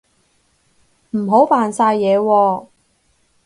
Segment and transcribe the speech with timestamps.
[1.11, 2.65] 唔好扮晒嘢喎